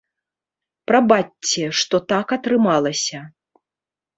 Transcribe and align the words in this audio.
Прабачце, 0.91 1.65
што 1.81 1.95
так 2.15 2.27
атрымалася. 2.39 3.19